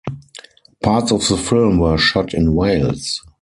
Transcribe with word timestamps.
Parts 0.81 1.11
of 1.11 1.27
the 1.27 1.37
film 1.37 1.77
were 1.77 1.95
shot 1.95 2.33
in 2.33 2.55
Wales. 2.55 3.21